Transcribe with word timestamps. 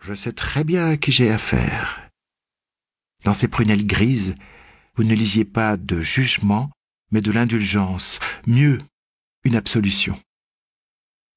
Je 0.00 0.14
sais 0.14 0.32
très 0.32 0.64
bien 0.64 0.88
à 0.88 0.96
qui 0.96 1.12
j'ai 1.12 1.30
affaire. 1.30 2.10
Dans 3.24 3.34
ces 3.34 3.48
prunelles 3.48 3.86
grises, 3.86 4.34
vous 4.94 5.04
ne 5.04 5.14
lisiez 5.14 5.44
pas 5.44 5.76
de 5.76 6.00
jugement, 6.00 6.70
mais 7.10 7.20
de 7.20 7.30
l'indulgence, 7.30 8.18
mieux, 8.46 8.80
une 9.44 9.56
absolution. 9.56 10.18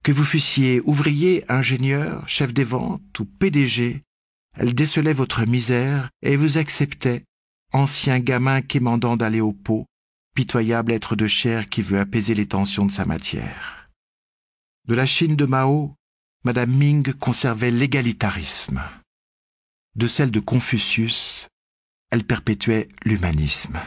Que 0.03 0.13
vous 0.13 0.23
fussiez 0.23 0.81
ouvrier, 0.85 1.43
ingénieur, 1.51 2.27
chef 2.27 2.53
des 2.53 2.63
ventes 2.63 3.19
ou 3.19 3.25
PDG, 3.25 4.01
elle 4.55 4.73
décelait 4.73 5.13
votre 5.13 5.45
misère 5.45 6.09
et 6.21 6.37
vous 6.37 6.57
acceptait, 6.57 7.25
ancien 7.73 8.19
gamin 8.19 8.61
quémandant 8.61 9.17
d'aller 9.17 9.41
au 9.41 9.51
pot, 9.51 9.85
pitoyable 10.35 10.91
être 10.91 11.15
de 11.15 11.27
chair 11.27 11.67
qui 11.67 11.81
veut 11.81 11.99
apaiser 11.99 12.33
les 12.33 12.47
tensions 12.47 12.85
de 12.85 12.91
sa 12.91 13.05
matière. 13.05 13.89
De 14.87 14.95
la 14.95 15.05
Chine 15.05 15.35
de 15.35 15.45
Mao, 15.45 15.95
Madame 16.45 16.75
Ming 16.75 17.13
conservait 17.13 17.71
l'égalitarisme. 17.71 18.81
De 19.95 20.07
celle 20.07 20.29
de 20.29 20.41
Confucius, 20.41 21.47
elle 22.11 22.25
perpétuait 22.25 22.89
l'humanisme. 23.05 23.79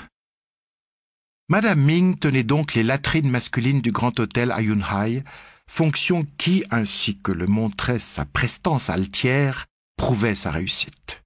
Madame 1.51 1.83
Ming 1.83 2.19
tenait 2.19 2.45
donc 2.45 2.73
les 2.73 2.83
latrines 2.83 3.29
masculines 3.29 3.83
du 3.83 3.93
grand 3.93 4.19
hôtel 4.19 4.53
à 4.53 4.63
Yunhai, 4.63 5.23
fonction 5.69 6.27
qui, 6.39 6.65
ainsi 6.71 7.19
que 7.19 7.31
le 7.31 7.47
montrait 7.47 7.99
sa 7.99 8.25
prestance 8.25 8.89
altière, 8.89 9.67
prouvait 9.99 10.35
sa 10.35 10.51
réussite. 10.51 11.23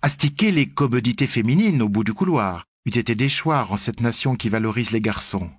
Astiquer 0.00 0.52
les 0.52 0.68
commodités 0.68 1.26
féminines 1.26 1.82
au 1.82 1.88
bout 1.88 2.04
du 2.04 2.14
couloir 2.14 2.66
eût 2.84 2.96
été 2.96 3.16
déchoir 3.16 3.72
en 3.72 3.76
cette 3.76 4.00
nation 4.00 4.36
qui 4.36 4.48
valorise 4.48 4.92
les 4.92 5.00
garçons. 5.00 5.50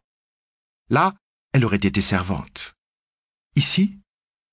Là, 0.89 1.13
elle 1.51 1.65
aurait 1.65 1.75
été 1.75 1.99
servante. 1.99 2.73
Ici, 3.57 3.96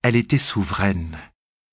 elle 0.05 0.17
était 0.17 0.37
souveraine, 0.37 1.19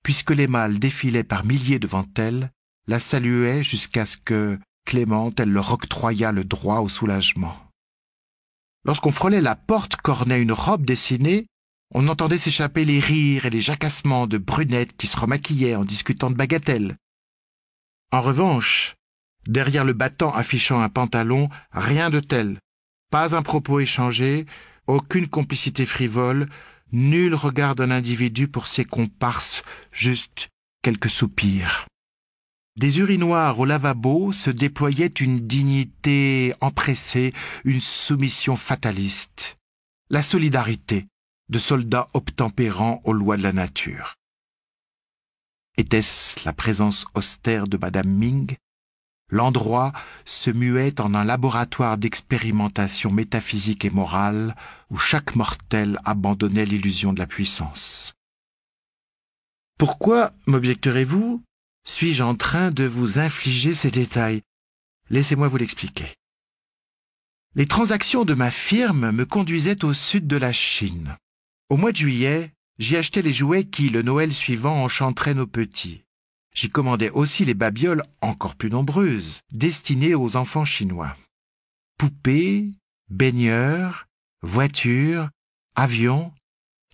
puisque 0.03 0.31
les 0.31 0.47
mâles 0.47 0.79
défilaient 0.79 1.25
par 1.25 1.43
milliers 1.43 1.79
devant 1.79 2.05
elle, 2.15 2.49
la 2.87 2.97
saluaient 2.97 3.61
jusqu'à 3.61 4.05
ce 4.05 4.15
que, 4.15 4.57
clémente, 4.85 5.41
elle 5.41 5.51
leur 5.51 5.73
octroyât 5.73 6.31
le 6.31 6.45
droit 6.45 6.79
au 6.79 6.87
soulagement. 6.87 7.53
Lorsqu'on 8.85 9.11
frôlait 9.11 9.41
la 9.41 9.57
porte 9.57 9.97
qu'ornait 9.97 10.41
une 10.41 10.53
robe 10.53 10.85
dessinée, 10.85 11.47
on 11.93 12.07
entendait 12.07 12.37
s'échapper 12.37 12.85
les 12.85 13.01
rires 13.01 13.45
et 13.45 13.49
les 13.49 13.59
jacassements 13.59 14.27
de 14.27 14.37
brunettes 14.37 14.95
qui 14.95 15.07
se 15.07 15.17
remaquillaient 15.17 15.75
en 15.75 15.83
discutant 15.83 16.31
de 16.31 16.37
bagatelles. 16.37 16.95
En 18.13 18.21
revanche, 18.21 18.95
derrière 19.45 19.83
le 19.83 19.91
battant 19.91 20.33
affichant 20.33 20.79
un 20.79 20.89
pantalon, 20.89 21.49
rien 21.73 22.09
de 22.09 22.21
tel. 22.21 22.59
Pas 23.11 23.35
un 23.35 23.41
propos 23.41 23.81
échangé, 23.81 24.45
aucune 24.87 25.27
complicité 25.27 25.85
frivole, 25.85 26.47
nul 26.91 27.35
regard 27.35 27.75
d'un 27.75 27.91
individu 27.91 28.47
pour 28.47 28.67
ses 28.67 28.85
comparses, 28.85 29.63
juste 29.91 30.49
quelques 30.81 31.09
soupirs. 31.09 31.85
Des 32.77 32.99
urinoirs 32.99 33.59
au 33.59 33.65
lavabo 33.65 34.31
se 34.31 34.49
déployait 34.49 35.07
une 35.07 35.39
dignité 35.39 36.53
empressée, 36.61 37.33
une 37.65 37.81
soumission 37.81 38.55
fataliste. 38.55 39.57
La 40.09 40.21
solidarité 40.21 41.07
de 41.49 41.59
soldats 41.59 42.09
obtempérants 42.13 43.01
aux 43.03 43.13
lois 43.13 43.37
de 43.37 43.43
la 43.43 43.51
nature. 43.51 44.15
Était-ce 45.77 46.45
la 46.45 46.53
présence 46.53 47.05
austère 47.13 47.67
de 47.67 47.77
Madame 47.77 48.09
Ming? 48.09 48.55
L'endroit 49.31 49.93
se 50.25 50.51
muait 50.51 50.99
en 50.99 51.13
un 51.15 51.23
laboratoire 51.23 51.97
d'expérimentation 51.97 53.11
métaphysique 53.11 53.85
et 53.85 53.89
morale 53.89 54.55
où 54.89 54.97
chaque 54.97 55.37
mortel 55.37 55.99
abandonnait 56.03 56.65
l'illusion 56.65 57.13
de 57.13 57.19
la 57.19 57.27
puissance. 57.27 58.13
Pourquoi, 59.79 60.31
m'objecterez-vous, 60.47 61.41
suis-je 61.87 62.23
en 62.23 62.35
train 62.35 62.71
de 62.71 62.83
vous 62.83 63.19
infliger 63.19 63.73
ces 63.73 63.89
détails? 63.89 64.41
Laissez-moi 65.09 65.47
vous 65.47 65.57
l'expliquer. 65.57 66.13
Les 67.55 67.67
transactions 67.67 68.25
de 68.25 68.33
ma 68.33 68.51
firme 68.51 69.11
me 69.11 69.25
conduisaient 69.25 69.83
au 69.85 69.93
sud 69.93 70.27
de 70.27 70.37
la 70.37 70.51
Chine. 70.51 71.17
Au 71.69 71.77
mois 71.77 71.93
de 71.93 71.97
juillet, 71.97 72.53
j'y 72.79 72.97
achetais 72.97 73.21
les 73.21 73.33
jouets 73.33 73.63
qui, 73.63 73.89
le 73.89 74.01
Noël 74.01 74.33
suivant, 74.33 74.83
enchanteraient 74.83 75.33
nos 75.33 75.47
petits. 75.47 76.03
J'y 76.55 76.69
commandais 76.69 77.09
aussi 77.09 77.45
les 77.45 77.53
babioles 77.53 78.03
encore 78.21 78.55
plus 78.55 78.69
nombreuses, 78.69 79.41
destinées 79.51 80.15
aux 80.15 80.35
enfants 80.35 80.65
chinois. 80.65 81.15
Poupées, 81.97 82.73
baigneurs, 83.09 84.07
voitures, 84.41 85.29
avions, 85.75 86.33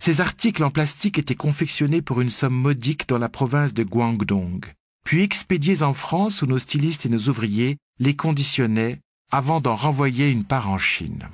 ces 0.00 0.20
articles 0.20 0.62
en 0.62 0.70
plastique 0.70 1.18
étaient 1.18 1.34
confectionnés 1.34 2.02
pour 2.02 2.20
une 2.20 2.30
somme 2.30 2.54
modique 2.54 3.08
dans 3.08 3.18
la 3.18 3.28
province 3.28 3.74
de 3.74 3.82
Guangdong, 3.82 4.60
puis 5.04 5.22
expédiés 5.22 5.82
en 5.82 5.92
France 5.92 6.42
où 6.42 6.46
nos 6.46 6.60
stylistes 6.60 7.06
et 7.06 7.08
nos 7.08 7.28
ouvriers 7.28 7.78
les 7.98 8.14
conditionnaient 8.14 9.00
avant 9.32 9.60
d'en 9.60 9.74
renvoyer 9.74 10.30
une 10.30 10.44
part 10.44 10.70
en 10.70 10.78
Chine. 10.78 11.28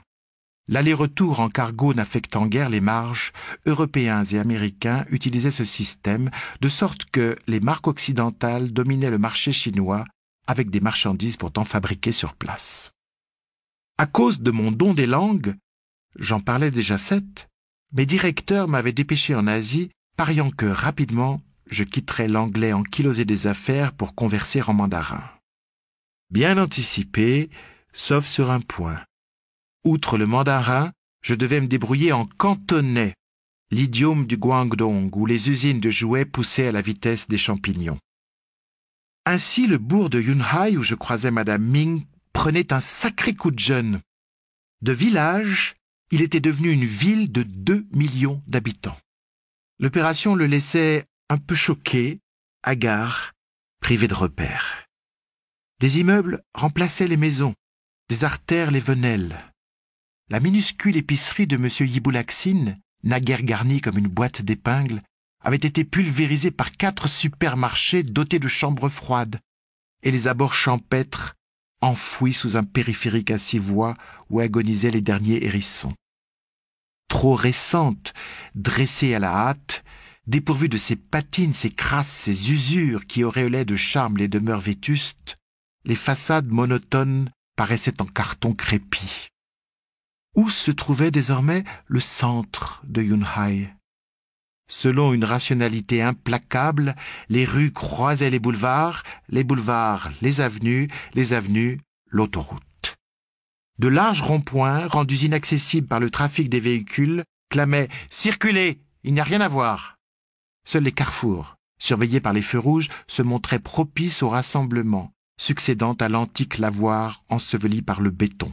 L'aller-retour 0.67 1.41
en 1.41 1.51
cargo 1.51 1.93
n'affectant 1.93 2.47
guère 2.47 2.71
les 2.71 2.81
marges, 2.81 3.33
Européens 3.67 4.25
et 4.25 4.39
Américains 4.39 5.05
utilisaient 5.11 5.51
ce 5.51 5.65
système 5.65 6.31
de 6.61 6.69
sorte 6.69 7.05
que 7.07 7.37
les 7.47 7.61
marques 7.61 7.87
occidentales 7.87 8.73
dominaient 8.73 9.11
le 9.11 9.19
marché 9.19 9.53
chinois 9.53 10.05
avec 10.47 10.71
des 10.71 10.81
marchandises 10.81 11.37
pourtant 11.37 11.65
fabriquées 11.65 12.13
sur 12.13 12.35
place. 12.35 12.93
À 13.99 14.07
cause 14.07 14.41
de 14.41 14.51
mon 14.51 14.73
don 14.73 14.95
des 14.95 15.07
langues, 15.07 15.55
j'en 16.19 16.41
parlais 16.41 16.71
déjà 16.71 16.99
sept, 16.99 17.49
mes 17.93 18.07
directeurs 18.07 18.67
m'avaient 18.67 18.93
dépêché 18.93 19.35
en 19.35 19.47
Asie, 19.47 19.91
pariant 20.17 20.51
que 20.51 20.67
rapidement 20.67 21.43
je 21.71 21.85
quitterais 21.85 22.29
l'anglais 22.29 22.73
en 22.73 22.83
kilosé 22.83 23.25
des 23.25 23.47
affaires 23.47 23.93
pour 23.93 24.15
converser 24.15 24.63
en 24.63 24.75
mandarin. 24.75 25.25
Bien 26.31 26.59
anticipé, 26.59 27.51
sauf 27.93 28.27
sur 28.27 28.51
un 28.51 28.61
point. 28.61 29.01
Outre 29.85 30.17
le 30.17 30.27
mandarin, 30.27 30.93
je 31.23 31.35
devais 31.35 31.61
me 31.61 31.67
débrouiller 31.67 32.13
en 32.13 32.27
cantonais, 32.27 33.15
l'idiome 33.71 34.27
du 34.27 34.37
Guangdong, 34.37 35.11
où 35.15 35.27
les 35.27 35.51
usines 35.51 35.81
de 35.81 35.91
jouets 35.91 36.25
poussaient 36.25 36.69
à 36.69 36.73
la 36.73 36.81
vitesse 36.81 37.29
des 37.29 37.39
champignons. 37.39 37.99
Ainsi, 39.27 39.67
le 39.67 39.79
bourg 39.79 40.11
de 40.11 40.21
Yunhai, 40.21 40.77
où 40.77 40.83
je 40.83 40.95
croisais 40.95 41.31
Madame 41.31 41.65
Ming, 41.65 42.05
prenait 42.33 42.73
un 42.73 42.81
sacré 42.81 43.35
coup 43.35 43.51
de 43.51 43.59
jeune. 43.59 44.01
De 44.83 44.93
village, 44.93 45.75
il 46.11 46.23
était 46.23 46.41
devenu 46.41 46.71
une 46.71 46.85
ville 46.85 47.33
de 47.33 47.43
deux 47.43 47.87
millions 47.91 48.43
d'habitants. 48.47 48.99
L'opération 49.79 50.35
le 50.35 50.47
laissait 50.47 51.05
un 51.31 51.39
peu 51.39 51.55
choqué, 51.55 52.21
hagard, 52.63 53.33
privé 53.81 54.09
de 54.09 54.15
repères. 54.15 54.87
Des 55.81 55.99
immeubles 55.99 56.43
remplaçaient 56.55 57.09
les 57.09 57.17
maisons, 57.17 57.55
des 58.09 58.25
artères 58.25 58.71
les 58.71 58.81
venelles. 58.81 59.54
La 60.31 60.41
minuscule 60.41 60.97
épicerie 60.97 61.47
de 61.47 61.57
M. 61.57 61.69
Yiboulaxine, 61.87 62.81
naguère 63.03 63.43
garnie 63.43 63.83
comme 63.83 63.99
une 63.99 64.09
boîte 64.09 64.41
d'épingles, 64.41 65.03
avait 65.43 65.57
été 65.57 65.85
pulvérisée 65.85 66.51
par 66.51 66.73
quatre 66.73 67.09
supermarchés 67.09 68.03
dotés 68.03 68.39
de 68.39 68.49
chambres 68.49 68.89
froides, 68.89 69.39
et 70.03 70.11
les 70.11 70.27
abords 70.27 70.55
champêtres 70.55 71.35
enfouis 71.83 72.33
sous 72.33 72.57
un 72.57 72.65
périphérique 72.65 73.31
à 73.31 73.37
six 73.37 73.59
voies 73.59 73.99
où 74.31 74.41
agonisaient 74.41 74.91
les 74.91 75.03
derniers 75.03 75.45
hérissons. 75.45 75.93
Trop 77.09 77.35
récente, 77.35 78.15
dressée 78.55 79.13
à 79.13 79.19
la 79.19 79.31
hâte, 79.31 79.85
dépourvue 80.27 80.71
de 80.71 80.79
ses 80.79 80.97
patines, 80.97 81.53
ses 81.53 81.71
crasses, 81.71 82.09
ses 82.09 82.51
usures 82.51 83.07
qui 83.07 83.25
auréolaient 83.25 83.67
de 83.67 83.77
charme 83.77 84.17
les 84.17 84.29
demeures 84.29 84.61
vétustes, 84.61 85.37
les 85.85 85.95
façades 85.95 86.49
monotones 86.49 87.31
paraissaient 87.57 88.01
en 88.01 88.07
carton 88.07 88.55
crépi 88.55 89.29
où 90.35 90.49
se 90.49 90.71
trouvait 90.71 91.11
désormais 91.11 91.65
le 91.87 92.01
centre 92.01 92.83
de 92.85 93.03
Yunhai? 93.03 93.71
Selon 94.69 95.13
une 95.13 95.25
rationalité 95.25 96.03
implacable, 96.03 96.95
les 97.29 97.45
rues 97.45 97.73
croisaient 97.73 98.31
les 98.31 98.39
boulevards, 98.39 99.03
les 99.29 99.45
boulevards 99.45 100.11
les 100.23 100.41
avenues, 100.41 100.89
les 101.15 101.33
avenues 101.33 101.81
l'autoroute. 102.09 102.97
De 103.79 103.89
larges 103.89 104.23
ronds-points, 104.23 104.87
rendus 104.87 105.25
inaccessibles 105.25 105.87
par 105.87 106.01
le 106.01 106.11
trafic 106.11 106.49
des 106.49 106.61
véhicules, 106.61 107.25
clamaient 107.51 107.89
Circulez, 108.09 108.81
il 109.03 109.15
n'y 109.15 109.21
a 109.21 109.25
rien 109.25 109.41
à 109.41 109.49
voir. 109.49 109.97
Seuls 110.67 110.85
les 110.85 110.93
carrefours, 110.93 111.57
surveillés 111.79 112.21
par 112.21 112.33
les 112.33 112.43
feux 112.43 112.59
rouges, 112.59 112.89
se 113.07 113.23
montraient 113.23 113.59
propices 113.59 114.23
au 114.23 114.31
rassemblement, 114.31 115.13
succédant 115.39 115.93
à 115.95 116.09
l'antique 116.09 116.59
lavoir 116.59 117.23
enseveli 117.29 117.83
par 117.83 118.01
le 118.01 118.11
béton 118.11 118.53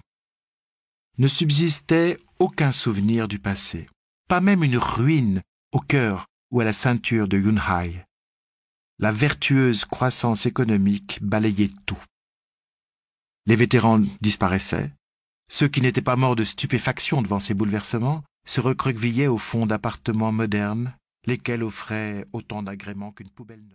ne 1.17 1.27
subsistait 1.27 2.17
aucun 2.39 2.71
souvenir 2.71 3.27
du 3.27 3.39
passé, 3.39 3.87
pas 4.27 4.41
même 4.41 4.63
une 4.63 4.77
ruine 4.77 5.41
au 5.71 5.79
cœur 5.79 6.27
ou 6.51 6.61
à 6.61 6.63
la 6.63 6.73
ceinture 6.73 7.27
de 7.27 7.37
Yunhai. 7.37 8.05
La 8.99 9.11
vertueuse 9.11 9.85
croissance 9.85 10.45
économique 10.45 11.19
balayait 11.21 11.71
tout. 11.85 12.03
Les 13.45 13.55
vétérans 13.55 14.03
disparaissaient, 14.21 14.93
ceux 15.49 15.67
qui 15.67 15.81
n'étaient 15.81 16.01
pas 16.01 16.15
morts 16.15 16.35
de 16.35 16.43
stupéfaction 16.43 17.21
devant 17.21 17.39
ces 17.39 17.53
bouleversements 17.53 18.23
se 18.45 18.61
recroquevillaient 18.61 19.27
au 19.27 19.37
fond 19.37 19.65
d'appartements 19.65 20.31
modernes, 20.31 20.95
lesquels 21.25 21.63
offraient 21.63 22.25
autant 22.33 22.63
d'agréments 22.63 23.11
qu'une 23.11 23.29
poubelle 23.29 23.59
neuve. 23.59 23.69